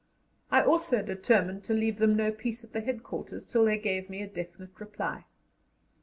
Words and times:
I 0.49 0.63
also 0.63 1.03
determined 1.03 1.63
to 1.65 1.75
leave 1.75 1.99
them 1.99 2.15
no 2.15 2.31
peace 2.31 2.63
at 2.63 2.73
the 2.73 2.81
headquarters 2.81 3.45
till 3.45 3.65
they 3.65 3.77
gave 3.77 4.09
me 4.09 4.23
a 4.23 4.27
definite 4.27 4.79
reply. 4.79 5.25